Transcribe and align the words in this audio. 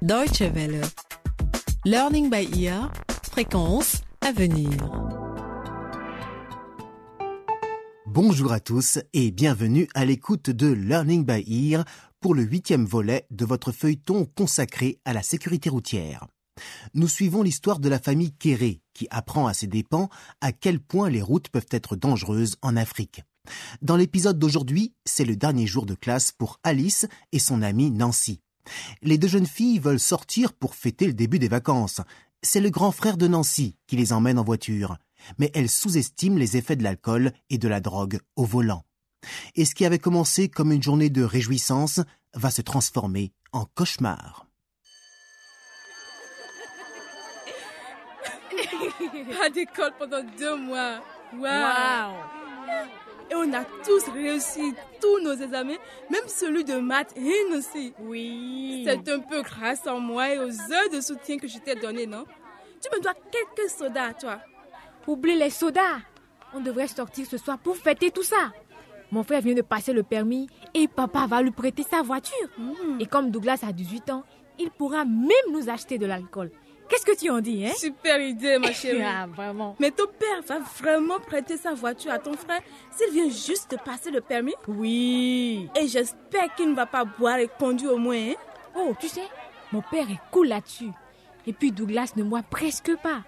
Deutsche 0.00 0.42
Welle. 0.42 0.80
Learning 1.84 2.30
by 2.30 2.48
ear. 2.56 2.92
Fréquence 3.32 4.02
à 4.20 4.30
venir. 4.30 4.70
Bonjour 8.06 8.52
à 8.52 8.60
tous 8.60 9.00
et 9.12 9.32
bienvenue 9.32 9.88
à 9.94 10.04
l'écoute 10.04 10.50
de 10.50 10.68
Learning 10.68 11.24
by 11.24 11.72
Ear 11.72 11.84
pour 12.20 12.36
le 12.36 12.44
huitième 12.44 12.84
volet 12.84 13.26
de 13.32 13.44
votre 13.44 13.72
feuilleton 13.72 14.24
consacré 14.24 15.00
à 15.04 15.12
la 15.12 15.22
sécurité 15.22 15.68
routière. 15.68 16.28
Nous 16.94 17.08
suivons 17.08 17.42
l'histoire 17.42 17.80
de 17.80 17.88
la 17.88 17.98
famille 17.98 18.32
Kéré 18.32 18.80
qui 18.94 19.08
apprend 19.10 19.48
à 19.48 19.52
ses 19.52 19.66
dépens 19.66 20.08
à 20.40 20.52
quel 20.52 20.78
point 20.78 21.10
les 21.10 21.22
routes 21.22 21.48
peuvent 21.48 21.66
être 21.72 21.96
dangereuses 21.96 22.54
en 22.62 22.76
Afrique. 22.76 23.24
Dans 23.82 23.96
l'épisode 23.96 24.38
d'aujourd'hui, 24.38 24.94
c'est 25.04 25.24
le 25.24 25.34
dernier 25.34 25.66
jour 25.66 25.86
de 25.86 25.94
classe 25.94 26.30
pour 26.30 26.60
Alice 26.62 27.08
et 27.32 27.40
son 27.40 27.62
amie 27.62 27.90
Nancy. 27.90 28.40
Les 29.02 29.18
deux 29.18 29.28
jeunes 29.28 29.46
filles 29.46 29.78
veulent 29.78 30.00
sortir 30.00 30.52
pour 30.52 30.74
fêter 30.74 31.06
le 31.06 31.14
début 31.14 31.38
des 31.38 31.48
vacances. 31.48 32.00
C'est 32.42 32.60
le 32.60 32.70
grand 32.70 32.92
frère 32.92 33.16
de 33.16 33.26
Nancy 33.26 33.76
qui 33.86 33.96
les 33.96 34.12
emmène 34.12 34.38
en 34.38 34.44
voiture 34.44 34.96
mais 35.38 35.50
elle 35.54 35.68
sous-estime 35.68 36.38
les 36.38 36.56
effets 36.56 36.76
de 36.76 36.82
l'alcool 36.82 37.32
et 37.50 37.58
de 37.58 37.68
la 37.68 37.80
drogue 37.80 38.20
au 38.36 38.44
volant. 38.44 38.84
Et 39.54 39.64
ce 39.64 39.74
qui 39.74 39.84
avait 39.84 39.98
commencé 39.98 40.48
comme 40.48 40.72
une 40.72 40.82
journée 40.82 41.10
de 41.10 41.22
réjouissance 41.22 42.00
va 42.34 42.50
se 42.50 42.62
transformer 42.62 43.32
en 43.52 43.66
cauchemar. 43.74 44.46
Pas 49.38 49.50
d'école 49.50 49.92
pendant 49.98 50.22
deux 50.38 50.56
mois. 50.56 51.00
Waouh! 51.34 52.47
Et 53.30 53.34
on 53.34 53.52
a 53.52 53.64
tous 53.84 54.08
réussi, 54.08 54.72
tous 55.00 55.20
nos 55.20 55.34
examens, 55.34 55.76
même 56.10 56.26
celui 56.26 56.64
de 56.64 56.76
maths 56.76 57.14
et 57.16 57.54
aussi. 57.54 57.92
Oui. 58.00 58.84
C'est 58.86 59.08
un 59.10 59.18
peu 59.20 59.42
grâce 59.42 59.86
à 59.86 59.94
moi 59.94 60.32
et 60.32 60.38
aux 60.38 60.72
heures 60.72 60.90
de 60.92 61.00
soutien 61.00 61.36
que 61.36 61.46
je 61.46 61.58
t'ai 61.58 61.74
donné, 61.74 62.06
non? 62.06 62.24
Tu 62.80 62.88
me 62.96 63.02
dois 63.02 63.14
quelques 63.30 63.70
sodas, 63.70 64.14
toi. 64.14 64.38
Oublie 65.06 65.36
les 65.36 65.50
sodas. 65.50 65.98
On 66.54 66.60
devrait 66.60 66.86
sortir 66.86 67.26
ce 67.26 67.36
soir 67.36 67.58
pour 67.58 67.76
fêter 67.76 68.10
tout 68.10 68.22
ça. 68.22 68.52
Mon 69.10 69.22
frère 69.22 69.42
vient 69.42 69.54
de 69.54 69.62
passer 69.62 69.92
le 69.92 70.02
permis 70.02 70.48
et 70.74 70.88
papa 70.88 71.26
va 71.26 71.42
lui 71.42 71.50
prêter 71.50 71.82
sa 71.82 72.02
voiture. 72.02 72.48
Mm. 72.56 73.00
Et 73.00 73.06
comme 73.06 73.30
Douglas 73.30 73.60
a 73.66 73.72
18 73.72 74.10
ans, 74.10 74.24
il 74.58 74.70
pourra 74.70 75.04
même 75.04 75.52
nous 75.52 75.68
acheter 75.68 75.98
de 75.98 76.06
l'alcool. 76.06 76.50
Qu'est-ce 76.88 77.04
que 77.04 77.16
tu 77.16 77.28
en 77.30 77.40
dis, 77.40 77.66
hein? 77.66 77.72
Super 77.76 78.20
idée, 78.20 78.58
ma 78.58 78.72
chérie. 78.72 79.02
Ah, 79.04 79.26
vraiment. 79.26 79.76
Mais 79.78 79.90
ton 79.90 80.06
père 80.06 80.42
va 80.46 80.58
vraiment 80.80 81.18
prêter 81.20 81.56
sa 81.56 81.74
voiture 81.74 82.10
à 82.12 82.18
ton 82.18 82.32
frère 82.34 82.60
s'il 82.90 83.12
vient 83.12 83.28
juste 83.28 83.70
de 83.72 83.76
passer 83.76 84.10
le 84.10 84.20
permis? 84.20 84.54
Oui. 84.66 85.68
Et 85.78 85.86
j'espère 85.86 86.54
qu'il 86.54 86.70
ne 86.70 86.74
va 86.74 86.86
pas 86.86 87.04
boire 87.04 87.38
et 87.38 87.48
conduire 87.58 87.92
au 87.92 87.98
moins. 87.98 88.16
hein? 88.16 88.34
Oh, 88.74 88.94
tu 88.98 89.08
sais, 89.08 89.24
mon 89.72 89.82
père 89.82 90.10
est 90.10 90.20
cool 90.30 90.48
là-dessus. 90.48 90.90
Et 91.46 91.52
puis 91.52 91.72
Douglas 91.72 92.12
ne 92.16 92.22
boit 92.22 92.42
presque 92.42 92.94
pas. 93.02 93.22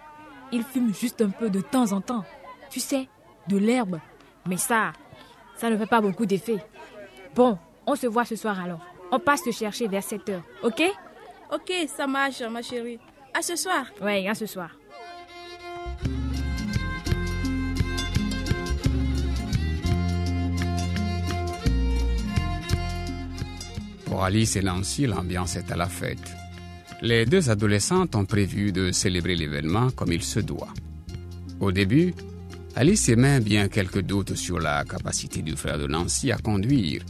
Il 0.51 0.63
fume 0.63 0.93
juste 0.93 1.21
un 1.21 1.29
peu 1.29 1.49
de 1.49 1.61
temps 1.61 1.91
en 1.91 2.01
temps. 2.01 2.23
Tu 2.69 2.79
sais, 2.79 3.07
de 3.47 3.57
l'herbe. 3.57 3.99
Mais 4.47 4.57
ça, 4.57 4.91
ça 5.55 5.69
ne 5.69 5.77
fait 5.77 5.85
pas 5.85 6.01
beaucoup 6.01 6.25
d'effet. 6.25 6.57
Bon, 7.35 7.57
on 7.85 7.95
se 7.95 8.07
voit 8.07 8.25
ce 8.25 8.35
soir 8.35 8.59
alors. 8.59 8.79
On 9.11 9.19
passe 9.19 9.43
te 9.43 9.51
chercher 9.51 9.87
vers 9.87 10.03
7 10.03 10.29
heures, 10.29 10.43
ok? 10.63 10.81
Ok, 11.53 11.71
ça 11.87 12.07
marche, 12.07 12.41
ma 12.41 12.61
chérie. 12.61 12.99
À 13.33 13.41
ce 13.41 13.55
soir. 13.55 13.85
Ouais, 14.01 14.27
à 14.27 14.35
ce 14.35 14.45
soir. 14.45 14.77
Pour 24.05 24.25
Alice 24.25 24.57
et 24.57 24.61
Nancy, 24.61 25.07
l'ambiance 25.07 25.55
est 25.55 25.71
à 25.71 25.77
la 25.77 25.87
fête. 25.87 26.35
Les 27.01 27.25
deux 27.25 27.49
adolescentes 27.49 28.15
ont 28.15 28.25
prévu 28.25 28.71
de 28.71 28.91
célébrer 28.91 29.35
l'événement 29.35 29.89
comme 29.91 30.11
il 30.11 30.21
se 30.21 30.39
doit. 30.39 30.73
Au 31.61 31.71
début, 31.71 32.13
Alice 32.75 33.07
émet 33.09 33.39
bien 33.39 33.69
quelques 33.69 34.01
doutes 34.01 34.35
sur 34.35 34.59
la 34.59 34.83
capacité 34.83 35.41
du 35.41 35.55
frère 35.55 35.77
de 35.79 35.87
Nancy 35.87 36.31
à 36.31 36.37
conduire, 36.37 37.03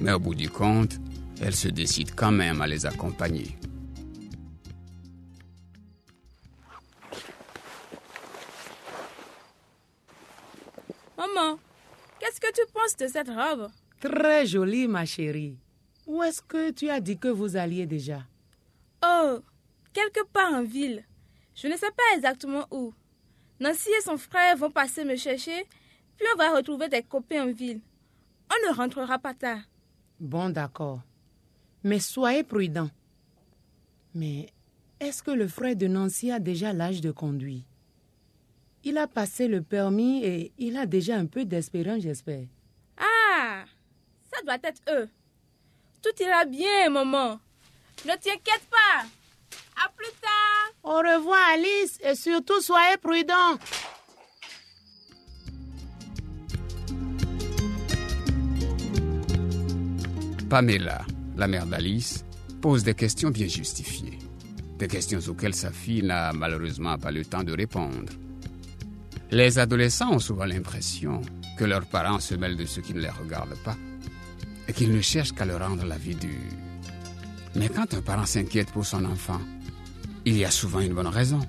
mais 0.00 0.12
au 0.12 0.20
bout 0.20 0.34
du 0.34 0.50
compte, 0.50 1.00
elle 1.40 1.54
se 1.54 1.68
décide 1.68 2.14
quand 2.14 2.32
même 2.32 2.60
à 2.60 2.66
les 2.66 2.86
accompagner. 2.86 3.56
Maman, 11.24 11.58
qu'est-ce 12.18 12.40
que 12.40 12.52
tu 12.52 12.60
penses 12.72 12.96
de 12.96 13.06
cette 13.06 13.28
robe? 13.28 13.70
Très 14.00 14.46
jolie, 14.46 14.86
ma 14.86 15.06
chérie. 15.06 15.56
Où 16.06 16.22
est-ce 16.22 16.42
que 16.42 16.70
tu 16.70 16.90
as 16.90 17.00
dit 17.00 17.16
que 17.18 17.28
vous 17.28 17.56
alliez 17.56 17.86
déjà? 17.86 18.22
Oh, 19.02 19.38
quelque 19.92 20.24
part 20.26 20.52
en 20.52 20.62
ville. 20.62 21.02
Je 21.54 21.68
ne 21.68 21.76
sais 21.76 21.90
pas 21.90 22.16
exactement 22.16 22.66
où. 22.70 22.92
Nancy 23.60 23.88
et 23.98 24.02
son 24.02 24.18
frère 24.18 24.56
vont 24.56 24.70
passer 24.70 25.04
me 25.04 25.16
chercher, 25.16 25.64
puis 26.16 26.26
on 26.34 26.36
va 26.36 26.54
retrouver 26.54 26.88
des 26.88 27.02
copains 27.02 27.44
en 27.44 27.52
ville. 27.52 27.80
On 28.50 28.68
ne 28.68 28.74
rentrera 28.76 29.18
pas 29.18 29.34
tard. 29.34 29.60
Bon, 30.20 30.50
d'accord. 30.50 31.00
Mais 31.82 32.00
soyez 32.00 32.42
prudents. 32.42 32.90
Mais 34.14 34.48
est-ce 35.00 35.22
que 35.22 35.30
le 35.30 35.48
frère 35.48 35.76
de 35.76 35.86
Nancy 35.86 36.30
a 36.30 36.38
déjà 36.38 36.72
l'âge 36.72 37.00
de 37.00 37.12
conduire? 37.12 37.62
Il 38.86 38.98
a 38.98 39.06
passé 39.06 39.48
le 39.48 39.62
permis 39.62 40.22
et 40.24 40.52
il 40.58 40.76
a 40.76 40.84
déjà 40.84 41.16
un 41.16 41.24
peu 41.24 41.46
d'espérance, 41.46 42.02
j'espère. 42.02 42.44
Ah, 42.98 43.64
ça 44.30 44.42
doit 44.44 44.58
être 44.62 44.82
eux. 44.90 45.08
Tout 46.02 46.22
ira 46.22 46.44
bien, 46.44 46.90
maman. 46.90 47.40
Ne 48.04 48.10
t'inquiète 48.10 48.66
pas. 48.70 49.06
À 49.82 49.88
plus 49.96 50.12
tard. 50.20 50.72
Au 50.82 50.98
revoir, 50.98 51.38
Alice, 51.54 51.98
et 52.04 52.14
surtout 52.14 52.60
soyez 52.60 52.98
prudents. 52.98 53.58
Pamela, 60.50 61.06
la 61.38 61.48
mère 61.48 61.64
d'Alice, 61.64 62.22
pose 62.60 62.84
des 62.84 62.94
questions 62.94 63.30
bien 63.30 63.48
justifiées. 63.48 64.18
Des 64.78 64.88
questions 64.88 65.20
auxquelles 65.26 65.54
sa 65.54 65.70
fille 65.70 66.02
n'a 66.02 66.34
malheureusement 66.34 66.98
pas 66.98 67.10
le 67.10 67.24
temps 67.24 67.42
de 67.42 67.52
répondre. 67.52 68.12
Les 69.34 69.58
adolescents 69.58 70.12
ont 70.12 70.20
souvent 70.20 70.44
l'impression 70.44 71.20
que 71.58 71.64
leurs 71.64 71.86
parents 71.86 72.20
se 72.20 72.36
mêlent 72.36 72.56
de 72.56 72.66
ce 72.66 72.78
qui 72.78 72.94
ne 72.94 73.00
les 73.00 73.10
regarde 73.10 73.56
pas 73.64 73.76
et 74.68 74.72
qu'ils 74.72 74.92
ne 74.92 75.00
cherchent 75.00 75.32
qu'à 75.32 75.44
leur 75.44 75.58
rendre 75.58 75.84
la 75.84 75.98
vie 75.98 76.14
dure. 76.14 76.30
Mais 77.56 77.68
quand 77.68 77.92
un 77.94 78.00
parent 78.00 78.26
s'inquiète 78.26 78.70
pour 78.70 78.86
son 78.86 79.04
enfant, 79.04 79.40
il 80.24 80.36
y 80.36 80.44
a 80.44 80.52
souvent 80.52 80.78
une 80.78 80.94
bonne 80.94 81.08
raison. 81.08 81.40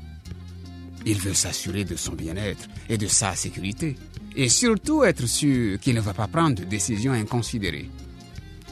Il 1.05 1.19
veut 1.19 1.35
s'assurer 1.35 1.85
de 1.85 1.95
son 1.95 2.13
bien-être 2.13 2.65
et 2.89 2.97
de 2.97 3.05
sa 3.05 3.35
sécurité, 3.35 3.95
et 4.35 4.49
surtout 4.49 5.03
être 5.03 5.27
sûr 5.27 5.79
qu'il 5.79 5.93
ne 5.93 6.01
va 6.01 6.15
pas 6.15 6.27
prendre 6.27 6.55
de 6.55 6.63
décisions 6.63 7.13
inconsidérées, 7.13 7.91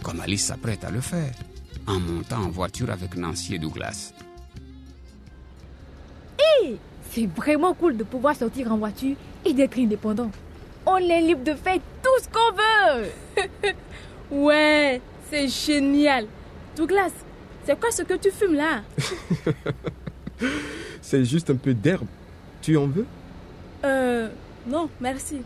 comme 0.02 0.22
Alice 0.22 0.46
s'apprête 0.46 0.84
à 0.86 0.90
le 0.90 1.02
faire, 1.02 1.36
en 1.86 2.00
montant 2.00 2.46
en 2.46 2.50
voiture 2.50 2.90
avec 2.90 3.16
Nancy 3.16 3.60
Douglas. 3.60 4.12
C'est 7.14 7.28
vraiment 7.28 7.76
cool 7.76 7.96
de 7.96 8.04
pouvoir 8.04 8.36
sortir 8.36 8.72
en 8.72 8.78
voiture 8.78 9.16
et 9.46 9.54
d'être 9.54 9.78
indépendant. 9.78 10.32
On 10.86 10.98
est 10.98 11.22
libre 11.22 11.44
de 11.44 11.54
faire 11.54 11.78
tout 12.02 12.24
ce 12.24 12.28
qu'on 12.28 12.56
veut. 12.56 13.74
Ouais, 14.32 15.00
c'est 15.30 15.48
génial. 15.48 16.26
Douglas, 16.76 17.12
c'est 17.66 17.80
quoi 17.80 17.92
ce 17.92 18.02
que 18.02 18.16
tu 18.16 18.32
fumes 18.32 18.56
là? 18.56 18.82
C'est 21.02 21.24
juste 21.24 21.52
un 21.52 21.56
peu 21.56 21.76
d'herbe. 21.76 22.08
Tu 22.62 22.76
en 22.78 22.88
veux? 22.88 23.06
Euh, 23.86 24.30
non, 24.66 24.90
merci. 25.00 25.42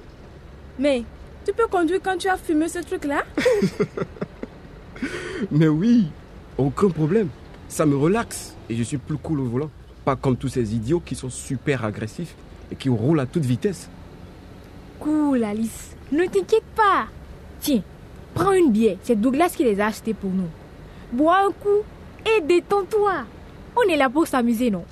Mais 0.79 1.03
tu 1.45 1.51
peux 1.51 1.67
conduire 1.67 1.99
quand 2.01 2.17
tu 2.17 2.29
as 2.29 2.37
fumé 2.37 2.69
ce 2.69 2.79
truc-là? 2.79 3.25
Mais 5.51 5.67
oui, 5.67 6.07
aucun 6.57 6.89
problème. 6.89 7.27
Ça 7.67 7.85
me 7.85 7.97
relaxe 7.97 8.55
et 8.69 8.75
je 8.75 8.83
suis 8.83 8.97
plus 8.97 9.17
cool 9.17 9.41
au 9.41 9.45
volant. 9.45 9.71
Pas 10.07 10.15
comme 10.15 10.37
tous 10.37 10.47
ces 10.47 10.73
idiots 10.73 11.01
qui 11.01 11.15
sont 11.15 11.29
super 11.29 11.83
agressifs 11.83 12.33
et 12.71 12.77
qui 12.77 12.87
roulent 12.87 13.19
à 13.19 13.25
toute 13.25 13.43
vitesse. 13.43 13.89
Cool, 15.01 15.43
Alice. 15.43 15.97
Ne 16.13 16.23
t'inquiète 16.27 16.63
pas. 16.77 17.07
Tiens, 17.59 17.81
prends 18.33 18.53
une 18.53 18.71
bière. 18.71 18.95
C'est 19.03 19.19
Douglas 19.19 19.49
qui 19.49 19.65
les 19.65 19.81
a 19.81 19.87
achetées 19.87 20.13
pour 20.13 20.29
nous. 20.29 20.47
Bois 21.11 21.39
un 21.45 21.51
coup 21.51 21.83
et 22.25 22.39
détends-toi. 22.39 23.25
On 23.75 23.81
est 23.91 23.97
là 23.97 24.09
pour 24.09 24.25
s'amuser, 24.25 24.71
non? 24.71 24.85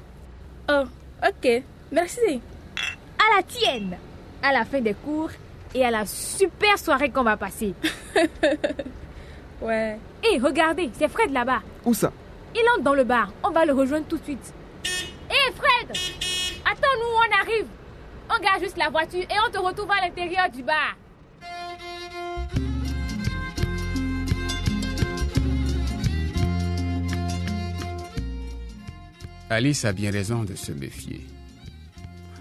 Oh, 0.69 0.83
ok, 1.25 1.63
merci. 1.94 2.41
À 3.17 3.38
la 3.38 3.44
tienne. 3.44 3.95
À 4.44 4.51
la 4.51 4.65
fin 4.65 4.81
des 4.81 4.95
cours 4.95 5.29
et 5.73 5.85
à 5.85 5.91
la 5.91 6.06
super 6.06 6.77
soirée 6.77 7.09
qu'on 7.09 7.23
va 7.23 7.38
passer. 7.38 7.73
Ouais. 9.62 9.97
Hé, 10.21 10.38
regardez, 10.39 10.91
c'est 11.00 11.07
Fred 11.07 11.31
là-bas. 11.31 11.62
Où 11.85 11.94
ça? 11.94 12.12
Il 12.53 12.63
entre 12.73 12.83
dans 12.83 12.94
le 12.94 13.06
bar. 13.06 13.31
On 13.45 13.51
va 13.51 13.65
le 13.65 13.71
rejoindre 13.71 14.06
tout 14.07 14.17
de 14.17 14.23
suite. 14.23 14.53
Attends-nous, 16.95 17.15
on 17.15 17.42
arrive. 17.42 17.68
On 18.30 18.42
garde 18.42 18.63
juste 18.63 18.77
la 18.77 18.89
voiture 18.89 19.21
et 19.21 19.36
on 19.45 19.51
te 19.51 19.57
retrouve 19.57 19.92
à 19.92 20.06
l'intérieur 20.06 20.50
du 20.50 20.63
bar. 20.63 20.97
Alice 29.50 29.86
a 29.86 29.94
bien 29.94 30.12
raison 30.12 30.44
de 30.44 30.56
se 30.56 30.71
méfier. 30.71 31.25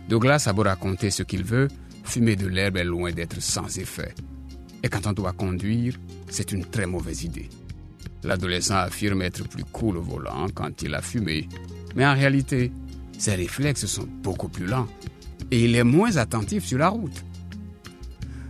Douglas 0.09 0.45
a 0.47 0.53
beau 0.53 0.63
raconter 0.63 1.11
ce 1.11 1.23
qu'il 1.23 1.45
veut, 1.45 1.69
fumer 2.03 2.37
de 2.37 2.47
l'herbe 2.47 2.77
est 2.77 2.85
loin 2.85 3.13
d'être 3.13 3.41
sans 3.41 3.79
effet. 3.79 4.15
Et 4.83 4.89
quand 4.89 5.07
on 5.07 5.13
doit 5.13 5.33
conduire, 5.33 5.97
c'est 6.29 6.53
une 6.53 6.65
très 6.65 6.87
mauvaise 6.87 7.25
idée. 7.25 7.49
L'adolescent 8.23 8.77
affirme 8.77 9.23
être 9.23 9.47
plus 9.47 9.65
cool 9.65 9.99
au 9.99 10.03
volant 10.03 10.47
quand 10.55 10.83
il 10.83 10.95
a 10.95 11.03
fumé, 11.03 11.47
mais 11.95 12.07
en 12.07 12.15
réalité, 12.15 12.73
ses 13.19 13.35
réflexes 13.35 13.87
sont 13.87 14.07
beaucoup 14.07 14.49
plus 14.49 14.67
lents 14.67 14.89
et 15.51 15.65
il 15.65 15.75
est 15.77 15.85
moins 15.85 16.17
attentif 16.17 16.65
sur 16.65 16.79
la 16.79 16.89
route. 16.89 17.25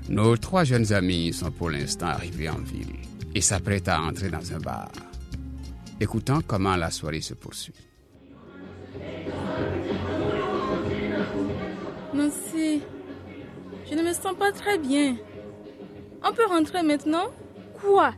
Nos 0.08 0.36
trois 0.36 0.64
jeunes 0.64 0.92
amis 0.92 1.32
sont 1.32 1.50
pour 1.50 1.70
l'instant 1.70 2.06
arrivés 2.06 2.48
en 2.48 2.58
ville 2.58 2.96
et 3.34 3.40
s'apprêtent 3.40 3.88
à 3.88 4.00
entrer 4.02 4.28
dans 4.28 4.52
un 4.52 4.58
bar. 4.58 4.90
Écoutons 6.00 6.40
comment 6.46 6.76
la 6.76 6.90
soirée 6.90 7.20
se 7.20 7.34
poursuit. 7.34 7.74
Nancy, 12.12 12.82
je 13.90 13.94
ne 13.94 14.02
me 14.02 14.12
sens 14.12 14.34
pas 14.38 14.52
très 14.52 14.78
bien. 14.78 15.16
On 16.22 16.32
peut 16.32 16.46
rentrer 16.46 16.82
maintenant? 16.82 17.26
Quoi? 17.80 18.12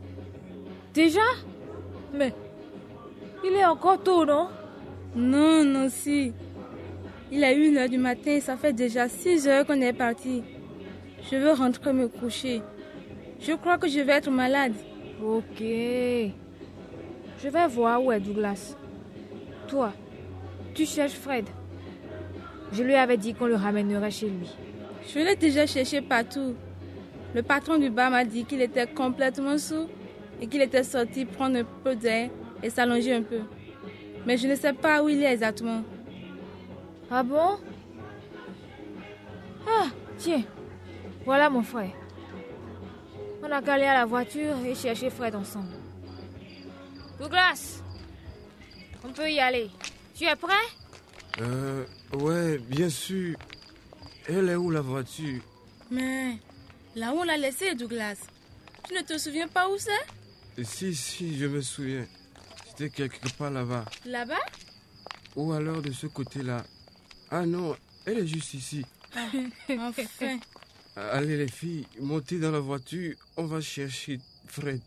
Déjà? 0.93 1.21
Mais 2.13 2.33
il 3.43 3.53
est 3.53 3.65
encore 3.65 4.01
tôt, 4.01 4.25
non? 4.25 4.49
Non, 5.17 5.63
Nancy. 5.63 6.31
Il 7.31 7.43
est 7.43 7.55
une 7.55 7.75
heure 7.77 7.89
du 7.89 7.97
matin 7.97 8.33
et 8.33 8.39
ça 8.39 8.55
fait 8.55 8.71
déjà 8.71 9.09
six 9.09 9.47
heures 9.47 9.65
qu'on 9.65 9.81
est 9.81 9.91
parti. 9.91 10.43
Je 11.31 11.37
veux 11.37 11.53
rentrer 11.53 11.91
me 11.91 12.07
coucher. 12.07 12.61
Je 13.39 13.53
crois 13.53 13.79
que 13.79 13.87
je 13.87 13.99
vais 13.99 14.13
être 14.13 14.29
malade. 14.29 14.73
Ok. 15.19 15.59
Je 15.59 17.49
vais 17.49 17.67
voir 17.67 18.03
où 18.03 18.11
est 18.11 18.19
Douglas. 18.19 18.75
Toi, 19.67 19.91
tu 20.75 20.85
cherches 20.85 21.13
Fred. 21.13 21.45
Je 22.71 22.83
lui 22.83 22.93
avais 22.93 23.17
dit 23.17 23.33
qu'on 23.33 23.47
le 23.47 23.55
ramènerait 23.55 24.11
chez 24.11 24.27
lui. 24.27 24.55
Je 25.07 25.17
l'ai 25.17 25.35
déjà 25.35 25.65
cherché 25.65 25.99
partout. 25.99 26.53
Le 27.33 27.41
patron 27.41 27.79
du 27.79 27.89
bar 27.89 28.11
m'a 28.11 28.23
dit 28.23 28.45
qu'il 28.45 28.61
était 28.61 28.85
complètement 28.85 29.57
sous 29.57 29.87
et 30.39 30.45
qu'il 30.45 30.61
était 30.61 30.83
sorti 30.83 31.25
prendre 31.25 31.57
un 31.57 31.65
peu 31.83 31.95
d'air 31.95 32.29
et 32.61 32.69
s'allonger 32.69 33.15
un 33.15 33.23
peu. 33.23 33.39
Mais 34.27 34.37
je 34.37 34.45
ne 34.45 34.55
sais 34.55 34.73
pas 34.73 35.01
où 35.01 35.07
il 35.07 35.23
est 35.23 35.31
exactement. 35.31 35.85
Ah 37.09 37.23
bon? 37.23 37.57
Ah, 39.65 39.87
tiens. 40.17 40.43
Voilà 41.23 41.49
mon 41.49 41.63
frère. 41.63 41.93
On 43.41 43.49
a 43.49 43.61
calé 43.61 43.85
à 43.85 43.93
la 43.93 44.05
voiture 44.05 44.57
et 44.65 44.75
cherché 44.75 45.09
Fred 45.09 45.33
ensemble. 45.33 45.71
Douglas, 47.17 47.81
on 49.05 49.13
peut 49.13 49.31
y 49.31 49.39
aller. 49.39 49.69
Tu 50.13 50.25
es 50.25 50.35
prêt? 50.35 50.53
Euh, 51.39 51.85
ouais, 52.11 52.57
bien 52.57 52.89
sûr. 52.89 53.37
Elle 54.27 54.49
est 54.49 54.55
où 54.55 54.69
la 54.71 54.81
voiture? 54.81 55.41
Mais 55.89 56.33
là 56.97 57.13
où 57.13 57.19
on 57.19 57.23
l'a 57.23 57.37
laissé, 57.37 57.75
Douglas, 57.75 58.17
tu 58.89 58.93
ne 58.93 59.03
te 59.03 59.17
souviens 59.17 59.47
pas 59.47 59.69
où 59.69 59.77
c'est? 59.77 60.65
Si, 60.65 60.93
si, 60.93 61.37
je 61.37 61.45
me 61.45 61.61
souviens. 61.61 62.05
C'était 62.77 62.91
quelque 62.91 63.35
part 63.35 63.49
là-bas. 63.49 63.85
Là-bas 64.05 64.35
Ou 65.35 65.51
alors 65.51 65.81
de 65.81 65.91
ce 65.91 66.05
côté-là. 66.05 66.63
Ah 67.31 67.43
non, 67.43 67.75
elle 68.05 68.19
est 68.19 68.27
juste 68.27 68.53
ici. 68.53 68.85
Enfin. 69.69 70.37
Allez 70.95 71.37
les 71.37 71.47
filles, 71.47 71.87
montez 71.99 72.37
dans 72.37 72.51
la 72.51 72.59
voiture, 72.59 73.15
on 73.35 73.45
va 73.45 73.61
chercher 73.61 74.19
Fred. 74.45 74.79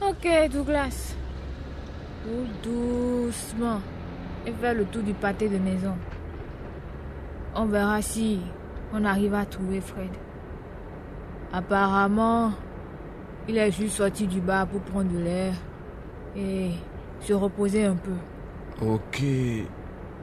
Ok, 0.00 0.28
Douglas. 0.52 1.16
Roule 2.28 2.46
doucement 2.62 3.80
et 4.46 4.52
fais 4.52 4.74
le 4.74 4.84
tour 4.84 5.02
du 5.02 5.14
pâté 5.14 5.48
de 5.48 5.58
maison. 5.58 5.96
On 7.56 7.66
verra 7.66 8.00
si 8.02 8.38
on 8.92 9.04
arrive 9.04 9.34
à 9.34 9.44
trouver 9.44 9.80
Fred. 9.80 10.10
Apparemment, 11.52 12.52
il 13.48 13.58
est 13.58 13.72
juste 13.72 13.96
sorti 13.96 14.26
du 14.26 14.40
bar 14.40 14.66
pour 14.66 14.80
prendre 14.80 15.10
de 15.12 15.18
l'air 15.18 15.54
et 16.36 16.70
se 17.20 17.32
reposer 17.32 17.84
un 17.84 17.96
peu. 17.96 18.14
Ok. 18.80 19.22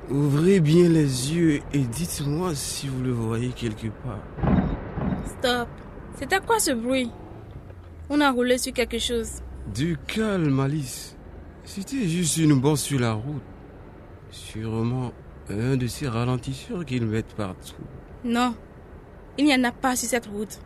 Ouvrez 0.09 0.59
bien 0.59 0.89
les 0.89 1.35
yeux 1.35 1.61
et 1.71 1.79
dites-moi 1.79 2.55
si 2.55 2.87
vous 2.87 3.03
le 3.03 3.11
voyez 3.11 3.49
quelque 3.49 3.87
part. 3.87 4.23
Stop. 5.25 5.67
C'était 6.15 6.39
quoi 6.39 6.59
ce 6.59 6.71
bruit? 6.71 7.11
On 8.09 8.19
a 8.21 8.31
roulé 8.31 8.57
sur 8.57 8.73
quelque 8.73 8.97
chose. 8.97 9.43
Du 9.73 9.97
calme, 10.07 10.59
Alice. 10.59 11.15
C'était 11.63 12.07
juste 12.07 12.37
une 12.37 12.59
bosse 12.59 12.81
sur 12.81 12.99
la 12.99 13.13
route. 13.13 13.43
Sûrement 14.31 15.11
un 15.49 15.77
de 15.77 15.85
ces 15.85 16.07
ralentisseurs 16.07 16.83
qu'ils 16.85 17.05
mettent 17.05 17.35
partout. 17.35 17.75
Non, 18.23 18.55
il 19.37 19.45
n'y 19.45 19.55
en 19.55 19.63
a 19.63 19.71
pas 19.71 19.95
sur 19.95 20.09
cette 20.09 20.25
route. 20.27 20.59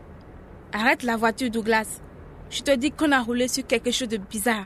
Arrête 0.72 1.04
la 1.04 1.18
voiture, 1.18 1.52
Douglas. 1.52 2.02
Je 2.50 2.62
te 2.62 2.72
dis 2.76 2.92
qu'on 2.92 3.12
a 3.12 3.22
roulé 3.22 3.48
sur 3.48 3.66
quelque 3.68 3.92
chose 3.92 4.08
de 4.08 4.18
bizarre. 4.18 4.66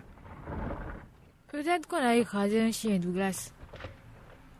Peut-être 1.47 1.87
qu'on 1.87 1.97
a 1.97 2.15
écrasé 2.15 2.61
un 2.61 2.71
chien, 2.71 2.97
Douglas. 2.97 3.51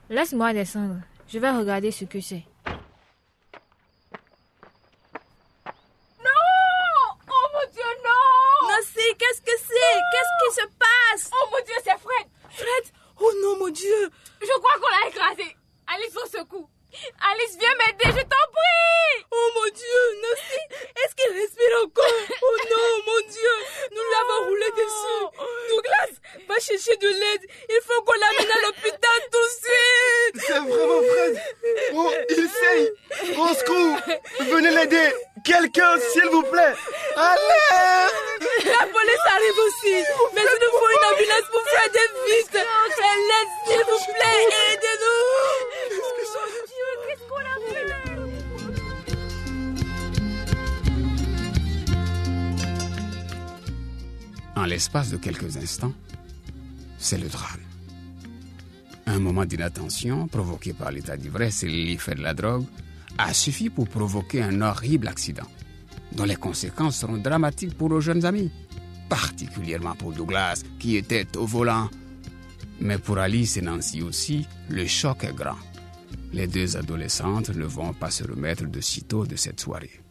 Laisse-moi 0.10 0.54
descendre. 0.54 0.98
Je 1.28 1.40
vais 1.40 1.52
regarder 1.52 1.92
ce 1.92 2.06
que 2.06 2.20
c'est. 2.22 2.44
Oh 7.30 7.48
mon 7.54 7.72
Dieu, 7.72 7.84
non 8.04 8.70
Nancy, 8.70 9.16
qu'est-ce 9.18 9.42
que 9.42 9.58
c'est 9.58 10.00
Qu'est-ce 10.12 10.36
qui 10.44 10.62
se 10.62 10.68
passe? 10.78 11.32
Oh 11.34 11.48
mon 11.52 11.64
Dieu, 11.66 11.76
c'est 11.84 11.98
Fred 12.00 12.28
Fred? 12.50 12.94
Oh 13.20 13.32
non, 13.42 13.60
mon 13.60 13.70
Dieu 13.70 14.10
Je 14.42 14.60
crois 14.60 14.74
qu'on 14.80 14.90
l'a 14.90 15.10
écrasé. 15.10 15.56
Alice, 15.88 16.16
au 16.16 16.28
secours. 16.28 16.70
Alice, 17.32 17.58
viens 17.60 17.76
m'aider, 17.80 18.20
je 18.20 18.24
t'en 18.24 18.46
prie 18.54 18.87
de 55.06 55.18
quelques 55.18 55.58
instants, 55.58 55.94
c'est 56.98 57.18
le 57.18 57.28
drame. 57.30 57.62
Un 59.06 59.20
moment 59.20 59.46
d'inattention 59.46 60.28
provoqué 60.28 60.74
par 60.74 60.92
l'état 60.92 61.16
d'ivresse 61.16 61.64
et 61.64 61.68
l'effet 61.68 62.16
de 62.16 62.22
la 62.22 62.34
drogue 62.34 62.66
a 63.18 63.34
suffi 63.34 63.70
pour 63.70 63.88
provoquer 63.88 64.42
un 64.42 64.62
horrible 64.62 65.08
accident, 65.08 65.48
dont 66.14 66.26
les 66.26 66.36
conséquences 66.36 66.98
seront 66.98 67.18
dramatiques 67.18 67.78
pour 67.78 67.90
nos 67.90 68.02
jeunes 68.02 68.26
amis, 68.26 68.52
particulièrement 69.08 69.96
pour 69.96 70.14
Douglas 70.14 70.64
qui 70.80 70.98
était 70.98 71.38
au 71.38 71.46
volant. 71.46 71.90
Mais 72.80 72.98
pour 72.98 73.18
Alice 73.20 73.58
et 73.58 73.62
Nancy 73.62 74.02
aussi, 74.02 74.46
le 74.70 74.86
choc 74.88 75.24
est 75.24 75.34
grand. 75.34 75.58
Les 76.34 76.48
deux 76.48 76.76
adolescentes 76.76 77.50
ne 77.50 77.66
vont 77.66 77.94
pas 77.94 78.12
se 78.12 78.24
remettre 78.24 78.66
de 78.66 78.82
sitôt 78.82 79.26
de 79.26 79.36
cette 79.36 79.60
soirée. 79.60 80.02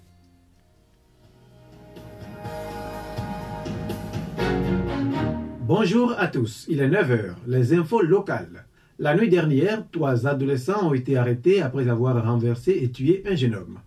Bonjour 5.68 6.14
à 6.16 6.28
tous, 6.28 6.64
il 6.68 6.78
est 6.78 6.88
9h, 6.88 7.35
les 7.49 7.75
infos 7.75 8.00
locales. 8.00 8.66
La 9.00 9.16
nuit 9.16 9.28
dernière, 9.28 9.85
trois 9.90 10.25
adolescents 10.25 10.90
ont 10.90 10.94
été 10.94 11.16
arrêtés 11.16 11.61
après 11.61 11.88
avoir 11.88 12.25
renversé 12.25 12.78
et 12.82 12.92
tué 12.92 13.25
un 13.26 13.35
jeune 13.35 13.56
homme. 13.56 13.80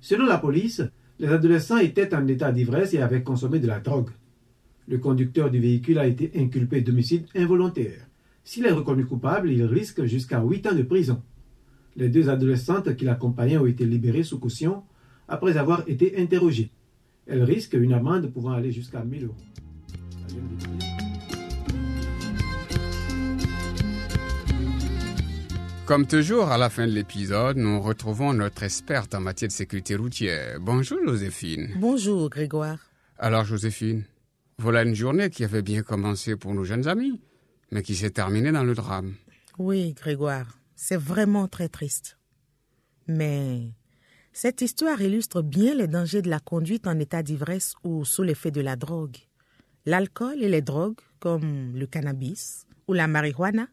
Selon 0.00 0.24
la 0.24 0.38
police, 0.38 0.82
les 1.18 1.26
adolescents 1.26 1.78
étaient 1.78 2.14
en 2.14 2.24
état 2.28 2.52
d'ivresse 2.52 2.94
et 2.94 3.02
avaient 3.02 3.24
consommé 3.24 3.58
de 3.58 3.66
la 3.66 3.80
drogue. 3.80 4.10
Le 4.86 4.98
conducteur 4.98 5.50
du 5.50 5.58
véhicule 5.58 5.98
a 5.98 6.06
été 6.06 6.30
inculpé 6.36 6.80
d'homicide 6.80 7.26
involontaire. 7.34 8.06
S'il 8.44 8.66
est 8.66 8.70
reconnu 8.70 9.04
coupable, 9.04 9.50
il 9.50 9.64
risque 9.64 10.04
jusqu'à 10.04 10.40
8 10.40 10.68
ans 10.68 10.76
de 10.76 10.82
prison. 10.84 11.20
Les 11.96 12.08
deux 12.08 12.30
adolescentes 12.30 12.94
qui 12.94 13.04
l'accompagnaient 13.04 13.58
ont 13.58 13.66
été 13.66 13.84
libérées 13.84 14.22
sous 14.22 14.38
caution 14.38 14.84
après 15.26 15.56
avoir 15.56 15.82
été 15.88 16.22
interrogées. 16.22 16.70
Elles 17.26 17.42
risquent 17.42 17.74
une 17.74 17.94
amende 17.94 18.30
pouvant 18.32 18.52
aller 18.52 18.70
jusqu'à 18.70 19.02
1000 19.02 19.24
euros. 19.24 19.34
Comme 25.90 26.06
toujours, 26.06 26.52
à 26.52 26.56
la 26.56 26.70
fin 26.70 26.86
de 26.86 26.92
l'épisode, 26.92 27.56
nous 27.56 27.80
retrouvons 27.80 28.32
notre 28.32 28.62
experte 28.62 29.12
en 29.12 29.18
matière 29.18 29.48
de 29.48 29.52
sécurité 29.52 29.96
routière. 29.96 30.60
Bonjour 30.60 31.00
Joséphine. 31.04 31.72
Bonjour 31.78 32.30
Grégoire. 32.30 32.78
Alors, 33.18 33.44
Joséphine, 33.44 34.04
voilà 34.56 34.84
une 34.84 34.94
journée 34.94 35.30
qui 35.30 35.42
avait 35.42 35.62
bien 35.62 35.82
commencé 35.82 36.36
pour 36.36 36.54
nos 36.54 36.62
jeunes 36.62 36.86
amis, 36.86 37.20
mais 37.72 37.82
qui 37.82 37.96
s'est 37.96 38.12
terminée 38.12 38.52
dans 38.52 38.62
le 38.62 38.76
drame. 38.76 39.16
Oui, 39.58 39.92
Grégoire, 39.94 40.60
c'est 40.76 40.96
vraiment 40.96 41.48
très 41.48 41.68
triste. 41.68 42.18
Mais 43.08 43.72
cette 44.32 44.60
histoire 44.60 45.02
illustre 45.02 45.42
bien 45.42 45.74
les 45.74 45.88
dangers 45.88 46.22
de 46.22 46.30
la 46.30 46.38
conduite 46.38 46.86
en 46.86 47.00
état 47.00 47.24
d'ivresse 47.24 47.74
ou 47.82 48.04
sous 48.04 48.22
l'effet 48.22 48.52
de 48.52 48.60
la 48.60 48.76
drogue. 48.76 49.16
L'alcool 49.86 50.40
et 50.40 50.48
les 50.48 50.62
drogues, 50.62 51.00
comme 51.18 51.76
le 51.76 51.86
cannabis 51.86 52.64
ou 52.86 52.92
la 52.92 53.08
marijuana, 53.08 53.66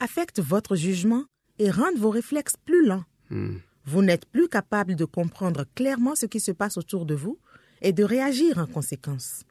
affectent 0.00 0.40
votre 0.40 0.74
jugement 0.74 1.26
et 1.60 1.70
rendent 1.70 1.98
vos 1.98 2.10
réflexes 2.10 2.56
plus 2.64 2.86
lents. 2.86 3.04
Hmm. 3.28 3.58
Vous 3.84 4.02
n'êtes 4.02 4.24
plus 4.24 4.48
capable 4.48 4.96
de 4.96 5.04
comprendre 5.04 5.66
clairement 5.74 6.16
ce 6.16 6.26
qui 6.26 6.40
se 6.40 6.52
passe 6.52 6.78
autour 6.78 7.04
de 7.04 7.14
vous 7.14 7.38
et 7.82 7.92
de 7.92 8.02
réagir 8.02 8.58
en 8.58 8.66
conséquence. 8.66 9.44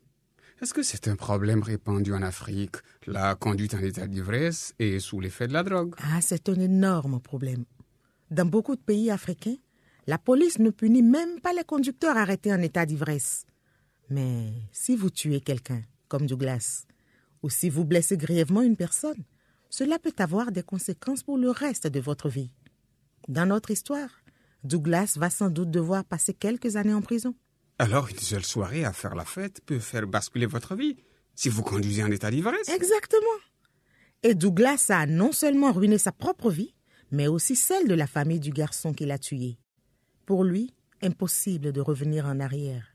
Est-ce 0.62 0.74
que 0.74 0.84
c'est 0.84 1.08
un 1.08 1.16
problème 1.16 1.62
répandu 1.62 2.14
en 2.14 2.22
Afrique, 2.24 2.78
la 3.06 3.36
conduite 3.36 3.76
en 3.76 3.80
état 3.80 4.08
d'ivresse 4.08 4.74
et 4.80 5.00
sous 5.00 5.20
l'effet 5.20 5.48
de 5.48 5.54
la 5.54 5.64
drogue? 5.64 5.96
Ah, 6.00 6.20
c'est 6.20 6.50
un 6.50 6.60
énorme 6.60 7.22
problème. 7.22 7.64
Dans 8.32 8.46
beaucoup 8.46 8.76
de 8.76 8.82
pays 8.82 9.12
africains, 9.12 9.58
la 10.08 10.18
police 10.18 10.58
ne 10.58 10.72
punit 10.72 11.04
même 11.04 11.40
pas 11.42 11.54
les 11.54 11.64
conducteurs 11.64 12.18
arrêtés 12.18 12.52
en 12.52 12.62
état 12.62 12.86
d'ivresse. 12.88 13.46
Mais 14.10 14.52
si 14.72 14.96
vous 14.96 15.12
tuez 15.12 15.42
quelqu'un, 15.42 15.84
comme 16.08 16.26
Douglas, 16.26 16.86
ou 17.44 17.50
si 17.50 17.70
vous 17.70 17.86
blessez 17.86 18.18
grièvement 18.18 18.64
une 18.64 18.76
personne, 18.76 19.24
cela 19.70 20.00
peut 20.00 20.16
avoir 20.18 20.52
des 20.52 20.64
conséquences 20.64 21.24
pour 21.24 21.38
le 21.38 21.52
reste 21.52 21.88
de 21.88 22.00
votre 22.00 22.30
vie. 22.30 22.52
Dans 23.28 23.46
notre 23.46 23.72
histoire, 23.72 24.10
Douglas 24.64 25.16
va 25.18 25.30
sans 25.30 25.50
doute 25.50 25.72
devoir 25.72 26.04
passer 26.04 26.34
quelques 26.34 26.76
années 26.76 26.94
en 26.94 27.02
prison. 27.02 27.36
Alors, 27.78 28.10
une 28.10 28.18
seule 28.18 28.44
soirée 28.44 28.84
à 28.84 28.92
faire 28.92 29.16
la 29.16 29.26
fête 29.26 29.62
peut 29.66 29.80
faire 29.80 30.06
basculer 30.08 30.46
votre 30.46 30.76
vie 30.76 30.98
si 31.36 31.48
vous 31.48 31.64
conduisez 31.64 32.04
en 32.04 32.12
état 32.12 32.30
d'ivresse 32.30 32.68
Exactement. 32.68 33.26
Et 34.24 34.36
Douglas 34.36 34.88
a 34.90 35.06
non 35.06 35.32
seulement 35.32 35.72
ruiné 35.72 35.98
sa 35.98 36.12
propre 36.12 36.52
vie, 36.52 36.74
mais 37.12 37.28
aussi 37.28 37.56
celle 37.56 37.88
de 37.88 37.94
la 37.94 38.08
famille 38.08 38.42
du 38.42 38.52
garçon 38.52 38.94
qu'il 38.94 39.12
a 39.12 39.18
tué. 39.18 39.58
Pour 40.26 40.44
lui, 40.44 40.74
impossible 41.02 41.72
de 41.72 41.80
revenir 41.80 42.26
en 42.26 42.40
arrière. 42.40 42.88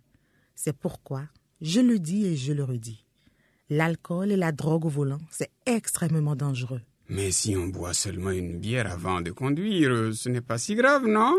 C'est 0.55 0.77
pourquoi, 0.77 1.25
je 1.63 1.81
le 1.81 1.99
dis 1.99 2.27
et 2.27 2.37
je 2.37 2.53
le 2.53 2.65
redis, 2.65 3.04
l'alcool 3.71 4.33
et 4.33 4.37
la 4.37 4.53
drogue 4.53 4.87
au 4.87 4.89
volant, 4.89 5.21
c'est 5.31 5.51
extrêmement 5.67 6.37
dangereux. 6.37 6.81
Mais 7.09 7.31
si 7.31 7.57
on 7.57 7.67
boit 7.67 7.95
seulement 7.95 8.31
une 8.31 8.59
bière 8.59 8.91
avant 8.91 9.21
de 9.21 9.31
conduire, 9.31 10.15
ce 10.15 10.29
n'est 10.29 10.41
pas 10.41 10.59
si 10.59 10.75
grave, 10.75 11.07
non? 11.07 11.37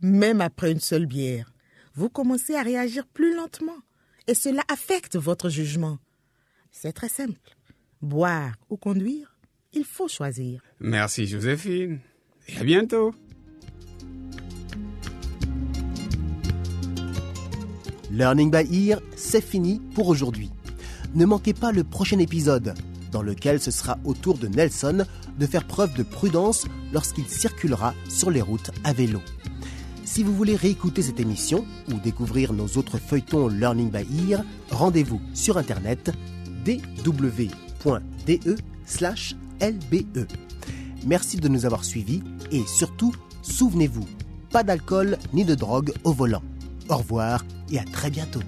Même 0.00 0.40
après 0.40 0.72
une 0.72 0.80
seule 0.80 1.06
bière, 1.06 1.52
vous 1.94 2.08
commencez 2.08 2.54
à 2.54 2.62
réagir 2.62 3.06
plus 3.06 3.34
lentement 3.34 3.78
et 4.26 4.34
cela 4.34 4.62
affecte 4.68 5.16
votre 5.16 5.48
jugement. 5.48 5.98
C'est 6.70 6.92
très 6.92 7.08
simple. 7.08 7.56
Boire 8.02 8.54
ou 8.70 8.76
conduire, 8.76 9.36
il 9.72 9.84
faut 9.84 10.08
choisir. 10.08 10.62
Merci, 10.80 11.26
Joséphine. 11.26 12.00
Et 12.48 12.58
à 12.58 12.64
bientôt. 12.64 13.14
Learning 18.10 18.50
by 18.50 18.88
Ear, 18.88 19.00
c'est 19.16 19.44
fini 19.44 19.80
pour 19.94 20.08
aujourd'hui. 20.08 20.50
Ne 21.14 21.24
manquez 21.24 21.54
pas 21.54 21.72
le 21.72 21.84
prochain 21.84 22.18
épisode, 22.18 22.74
dans 23.10 23.22
lequel 23.22 23.60
ce 23.60 23.70
sera 23.70 23.98
au 24.04 24.14
tour 24.14 24.36
de 24.36 24.48
Nelson 24.48 25.06
de 25.38 25.46
faire 25.46 25.66
preuve 25.66 25.94
de 25.94 26.02
prudence 26.02 26.66
lorsqu'il 26.92 27.26
circulera 27.26 27.94
sur 28.08 28.30
les 28.30 28.42
routes 28.42 28.70
à 28.84 28.92
vélo. 28.92 29.20
Si 30.04 30.22
vous 30.22 30.34
voulez 30.34 30.56
réécouter 30.56 31.02
cette 31.02 31.20
émission 31.20 31.64
ou 31.90 31.94
découvrir 31.94 32.52
nos 32.52 32.66
autres 32.76 32.98
feuilletons 32.98 33.48
Learning 33.48 33.90
by 33.90 34.30
Ear, 34.30 34.42
rendez-vous 34.70 35.20
sur 35.34 35.58
internet 35.58 36.12
dw.de/lbe. 36.64 37.50
Merci 41.06 41.36
de 41.36 41.48
nous 41.48 41.64
avoir 41.64 41.84
suivis 41.84 42.22
et 42.50 42.62
surtout, 42.66 43.14
souvenez-vous, 43.42 44.06
pas 44.50 44.64
d'alcool 44.64 45.18
ni 45.32 45.44
de 45.44 45.54
drogue 45.54 45.92
au 46.04 46.12
volant. 46.12 46.42
Au 46.88 46.96
revoir 46.96 47.44
et 47.70 47.78
à 47.78 47.84
très 47.84 48.10
bientôt. 48.10 48.40